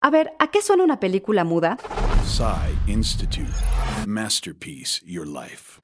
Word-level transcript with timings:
A 0.00 0.10
ver, 0.10 0.32
¿a 0.38 0.48
qué 0.48 0.62
suena 0.62 0.84
una 0.84 1.00
película 1.00 1.42
muda? 1.42 1.76
Institute. 2.86 3.50
Masterpiece 4.06 5.00
Your 5.04 5.26
Life. 5.26 5.80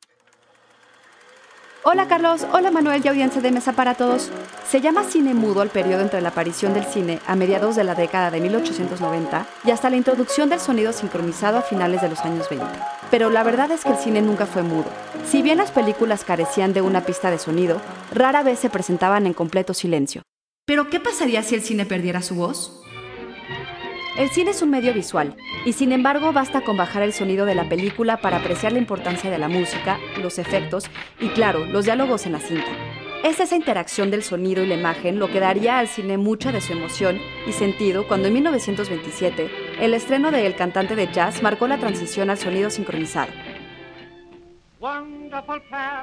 Hola 1.83 2.07
Carlos, 2.07 2.47
hola 2.53 2.71
Manuel 2.71 3.03
y 3.05 3.09
audiencia 3.09 3.43
de 3.43 3.51
Mesa 3.51 3.73
para 3.73 3.97
Todos. 3.97 4.31
Se 4.69 4.81
llama 4.81 5.03
cine 5.03 5.35
mudo 5.35 5.63
al 5.63 5.71
periodo 5.71 6.03
entre 6.03 6.21
la 6.21 6.29
aparición 6.29 6.75
del 6.75 6.85
cine 6.85 7.19
a 7.27 7.35
mediados 7.35 7.75
de 7.75 7.83
la 7.83 7.97
década 7.97 8.31
de 8.31 8.41
1890 8.41 9.47
y 9.65 9.73
hasta 9.73 9.91
la 9.91 9.97
introducción 9.97 10.49
del 10.49 10.61
sonido 10.61 10.93
sincronizado 10.93 11.59
a 11.59 11.63
finales 11.63 12.01
de 12.01 12.09
los 12.09 12.21
años 12.21 12.49
20. 12.49 12.65
Pero 13.11 13.31
la 13.31 13.43
verdad 13.43 13.73
es 13.73 13.83
que 13.83 13.91
el 13.91 13.99
cine 13.99 14.23
nunca 14.23 14.47
fue 14.47 14.63
mudo. 14.63 14.87
Si 15.27 15.43
bien 15.43 15.59
las 15.59 15.73
películas 15.73 16.25
carecían 16.25 16.73
de 16.73 16.83
una 16.83 17.05
pista 17.05 17.33
de 17.33 17.39
sonido, 17.41 17.81
rara 18.13 18.45
vez 18.45 18.61
se 18.61 18.71
presentaban 18.71 19.27
en 19.27 19.35
completo 19.35 19.75
silencio. 19.75 20.23
¿Pero 20.67 20.89
qué 20.89 21.01
pasaría 21.01 21.43
si 21.43 21.57
el 21.57 21.63
cine 21.63 21.85
perdiera 21.85 22.23
su 22.23 22.37
voz? 22.37 22.81
El 24.17 24.31
cine 24.31 24.53
es 24.53 24.63
un 24.63 24.71
medio 24.71 24.95
visual, 24.95 25.35
y 25.65 25.73
sin 25.73 25.91
embargo 25.91 26.33
basta 26.33 26.61
con 26.61 26.77
bajar 26.77 27.03
el 27.03 27.13
sonido 27.13 27.47
de 27.47 27.57
la 27.57 27.69
película 27.69 28.19
para 28.19 28.37
apreciar 28.37 28.71
la 28.71 28.79
importancia 28.79 29.29
de 29.29 29.39
la 29.39 29.49
música, 29.49 29.99
los 30.23 30.39
efectos 30.39 30.85
y 31.19 31.31
claro, 31.31 31.67
los 31.67 31.85
diálogos 31.85 32.25
en 32.25 32.33
la 32.33 32.39
cinta. 32.39 32.69
Es 33.25 33.41
esa 33.41 33.57
interacción 33.57 34.13
del 34.13 34.23
sonido 34.23 34.63
y 34.63 34.67
la 34.69 34.77
imagen 34.77 35.19
lo 35.19 35.33
que 35.33 35.41
daría 35.41 35.81
al 35.81 35.89
cine 35.89 36.17
mucha 36.17 36.53
de 36.53 36.61
su 36.61 36.75
emoción 36.75 37.19
y 37.49 37.53
sentido 37.53 38.07
cuando 38.07 38.29
en 38.29 38.35
1927 38.35 39.51
el 39.81 39.95
estreno 39.95 40.31
de 40.31 40.47
El 40.47 40.55
cantante 40.55 40.95
de 40.95 41.11
jazz 41.11 41.43
marcó 41.43 41.67
la 41.67 41.79
transición 41.79 42.31
al 42.31 42.39
sonido 42.39 42.71
sincronizado. 42.71 43.33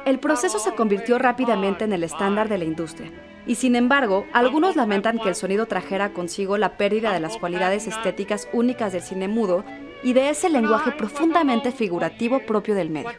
El 0.06 0.20
proceso 0.20 0.60
se 0.60 0.74
convirtió 0.74 1.18
rápidamente 1.20 1.84
en 1.84 1.94
el 1.94 2.04
estándar 2.04 2.50
de 2.50 2.58
la 2.58 2.66
industria, 2.66 3.12
y 3.46 3.56
sin 3.56 3.76
embargo, 3.76 4.26
algunos 4.34 4.76
lamentan 4.76 5.20
que 5.20 5.30
el 5.30 5.36
sonido 5.36 5.66
trajera 5.66 6.14
consigo 6.14 6.58
la 6.58 6.78
pérdida 6.78 7.14
de 7.14 7.20
las 7.20 7.38
cualidades 7.38 7.88
estéticas 7.88 8.48
únicas 8.54 8.94
del 8.94 9.02
cine 9.02 9.28
mudo 9.28 9.64
y 10.04 10.14
de 10.14 10.30
ese 10.30 10.50
lenguaje 10.50 10.92
profundamente 10.92 11.72
figurativo 11.72 12.40
propio 12.40 12.76
del 12.76 12.90
medio. 12.90 13.12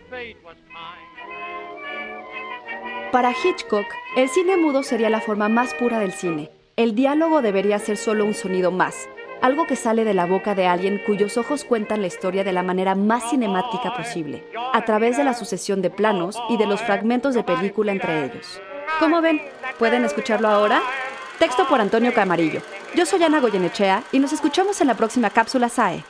Para 3.13 3.33
Hitchcock, 3.33 3.87
el 4.17 4.29
cine 4.29 4.57
mudo 4.57 4.83
sería 4.83 5.11
la 5.11 5.21
forma 5.21 5.49
más 5.49 5.75
pura 5.75 5.99
del 5.99 6.13
cine. 6.13 6.51
El 6.77 6.95
diálogo 6.95 7.43
debería 7.43 7.79
ser 7.79 7.99
solo 7.99 8.25
un 8.25 8.33
sonido 8.33 8.71
más, 8.71 9.09
algo 9.43 9.67
que 9.67 9.77
sale 9.77 10.05
de 10.05 10.15
la 10.15 10.25
boca 10.25 10.55
de 10.55 10.67
alguien 10.67 11.03
cuyos 11.05 11.37
ojos 11.37 11.65
cuentan 11.65 12.01
la 12.01 12.07
historia 12.07 12.45
de 12.45 12.53
la 12.53 12.63
manera 12.63 12.95
más 12.95 13.29
cinemática 13.31 13.95
posible, 13.95 14.45
a 14.73 14.85
través 14.85 15.17
de 15.17 15.25
la 15.25 15.35
sucesión 15.35 15.83
de 15.83 15.91
planos 15.91 16.41
y 16.49 16.57
de 16.57 16.67
los 16.67 16.81
fragmentos 16.81 17.35
de 17.35 17.43
película 17.43 17.93
entre 17.93 18.25
ellos. 18.25 18.61
¿Cómo 19.01 19.21
ven? 19.21 19.43
¿Pueden 19.79 20.05
escucharlo 20.05 20.49
ahora? 20.49 20.81
Texto 21.39 21.67
por 21.69 21.81
Antonio 21.81 22.15
Camarillo. 22.15 22.63
Yo 22.95 23.05
soy 23.05 23.23
Ana 23.25 23.41
Goyenechea 23.41 24.05
y 24.13 24.21
nos 24.21 24.33
escuchamos 24.33 24.81
en 24.81 24.87
la 24.87 24.95
próxima 24.95 25.29
cápsula 25.29 25.69
SAE. 25.69 26.05